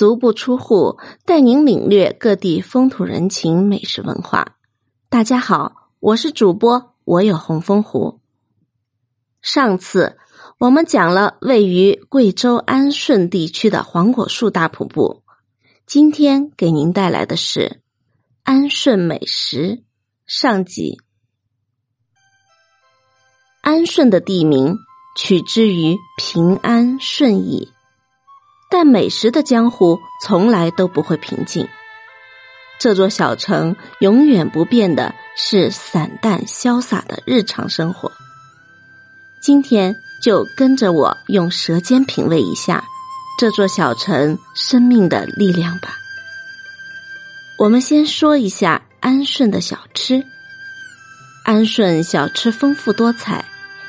[0.00, 4.56] 足不出户，带您领略各地风土人情、美食文化。
[5.10, 8.18] 大家好，我是主播，我有红枫湖。
[9.42, 10.16] 上次
[10.58, 15.22] 我们讲了位于贵州安顺地区的黄果树大瀑布，
[15.84, 17.82] 今天给您带来的是
[18.42, 19.84] 安顺美食
[20.24, 20.96] 上集。
[23.60, 24.78] 安顺的地名
[25.14, 27.68] 取之于平安顺意。
[28.70, 31.68] 但美食的江湖从来都不会平静。
[32.78, 38.10] 这座小城永远不变的是散淡潇洒的日常生活。
[39.42, 42.82] 今天就跟着我用舌尖品味一下
[43.38, 45.96] 这座小城生命的力量吧。
[47.58, 50.24] 我们先说一下安顺的小吃。
[51.44, 53.44] 安顺小吃丰富多彩，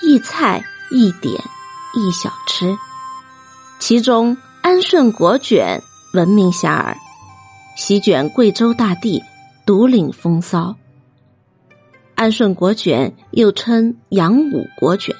[0.00, 1.34] 一菜一点
[1.94, 2.74] 一小吃，
[3.78, 4.36] 其中。
[4.62, 5.82] 安顺果卷
[6.14, 6.94] 闻名遐迩，
[7.76, 9.20] 席卷贵州大地，
[9.66, 10.76] 独领风骚。
[12.14, 15.16] 安顺果卷又称羊五果卷，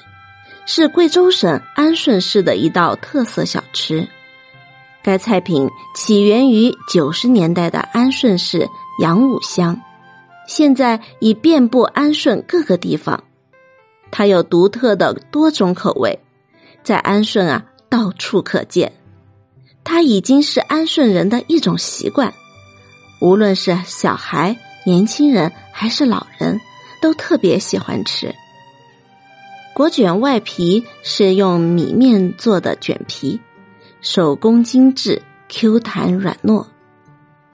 [0.65, 4.07] 是贵州省安顺市的一道特色小吃。
[5.03, 8.69] 该菜品起源于九十年代的安顺市
[9.01, 9.77] 羊五乡，
[10.47, 13.21] 现在已遍布安顺各个地方。
[14.09, 16.17] 它有独特的多种口味，
[16.81, 18.93] 在安顺啊到处可见。
[19.83, 22.33] 它已经是安顺人的一种习惯，
[23.19, 26.59] 无论是小孩、年轻人还是老人，
[27.01, 28.33] 都特别喜欢吃。
[29.73, 33.39] 果卷外皮是用米面做的卷皮，
[34.01, 36.65] 手工精致，Q 弹软糯。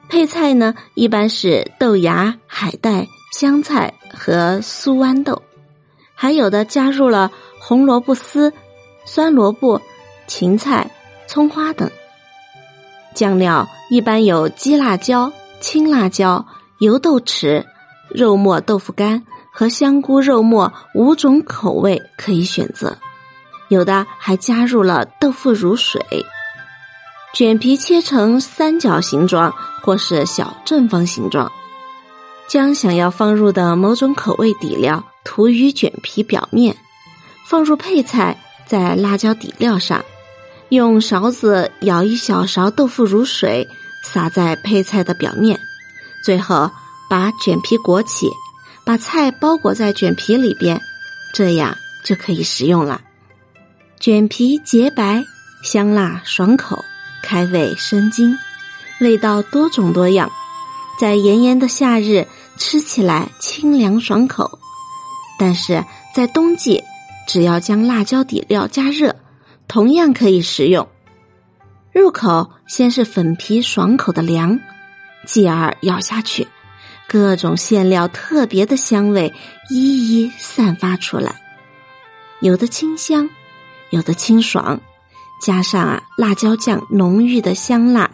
[0.09, 5.41] 配菜呢，一般是豆芽、海带、香菜和酥豌豆，
[6.13, 8.51] 还有的加入了红萝卜丝、
[9.05, 9.81] 酸萝卜、
[10.27, 10.89] 芹菜、
[11.27, 11.89] 葱花等。
[13.19, 17.65] 酱料一般有鸡辣椒、青辣椒、油豆豉、
[18.07, 22.97] 肉末豆腐干和香菇肉末五种口味可以选择，
[23.67, 26.01] 有的还加入了豆腐乳水。
[27.33, 31.51] 卷皮切成三角形状或是小正方形状，
[32.47, 36.73] 将想要放入的某种口味底料涂于卷皮表面，
[37.49, 40.01] 放入配菜，在辣椒底料上。
[40.69, 43.67] 用勺子舀一小勺豆腐乳水，
[44.03, 45.59] 撒在配菜的表面，
[46.23, 46.69] 最后
[47.09, 48.29] 把卷皮裹起，
[48.85, 50.79] 把菜包裹在卷皮里边，
[51.33, 51.75] 这样
[52.05, 53.01] 就可以食用了。
[53.99, 55.23] 卷皮洁白、
[55.63, 56.85] 香辣、爽口，
[57.23, 58.37] 开胃生津，
[59.01, 60.31] 味道多种多样，
[60.99, 62.27] 在炎炎的夏日
[62.59, 64.59] 吃起来清凉爽口。
[65.39, 66.83] 但是在冬季，
[67.27, 69.15] 只要将辣椒底料加热。
[69.69, 70.89] 同样可以食用，
[71.93, 74.59] 入口先是粉皮爽口的凉，
[75.27, 76.47] 继而咬下去，
[77.07, 79.31] 各种馅料特别的香味
[79.69, 81.35] 一一散发出来，
[82.41, 83.29] 有的清香，
[83.91, 84.81] 有的清爽，
[85.39, 88.09] 加上啊辣椒酱浓郁的香辣，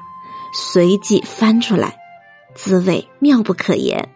[0.54, 1.96] 随即翻出来，
[2.54, 4.10] 滋味妙不可言。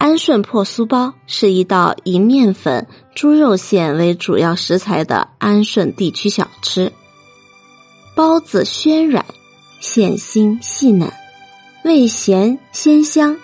[0.00, 6.90] 安顺破酥包是一道以面粉、猪肉馅为主要食材的安顺地区小吃。
[8.14, 9.26] 包子暄软，
[9.78, 11.12] 馅心细嫩，
[11.84, 13.36] 味咸鲜香。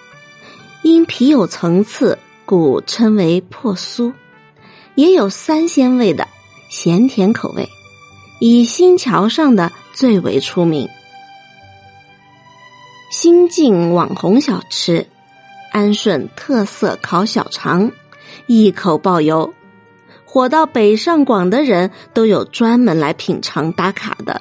[0.81, 4.15] 因皮有层次，故称为破酥。
[4.94, 6.27] 也有三鲜味的
[6.71, 7.69] 咸甜口味，
[8.41, 10.88] 以新桥上的最为出名。
[13.11, 15.06] 新晋网红小吃。
[15.76, 17.92] 安顺特色烤小肠，
[18.47, 19.53] 一口爆油，
[20.25, 24.41] 火到北上广的人都有专门来品尝打卡的。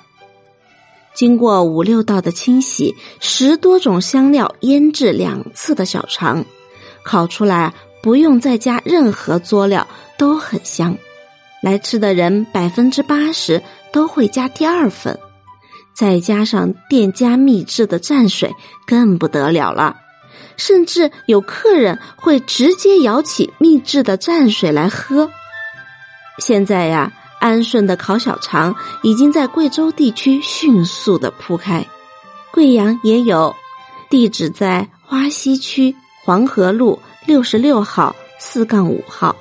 [1.14, 6.46] 经过五六道的清洗，十多种香料腌制两次的小肠，
[7.04, 9.86] 烤出来不用再加任何佐料
[10.18, 10.98] 都很香。
[11.62, 15.20] 来吃的人百分之八十都会加第二份，
[15.94, 18.54] 再加上店家秘制的蘸水，
[18.88, 19.98] 更不得了了。
[20.58, 25.30] 甚至有客人会直接舀起秘制的蘸水来喝。
[26.40, 31.86] 现在呀，安顺的烤小肠已经在贵州地区迅速的铺开，
[32.52, 33.56] 贵阳也有，
[34.10, 39.36] 地址在花溪区黄河路六十六号四杠五号。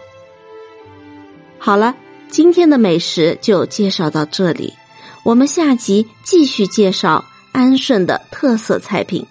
[1.58, 1.94] 好了，
[2.28, 4.72] 今天的美食就介绍到这里，
[5.24, 9.26] 我们下集继续介绍安顺的特色菜品。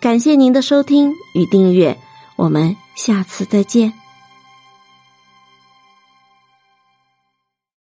[0.00, 1.98] 感谢您的收听与订阅，
[2.36, 3.92] 我们下次再见。